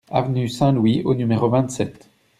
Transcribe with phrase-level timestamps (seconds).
[0.09, 2.09] Avenue Saint-Louis au numéro vingt-sept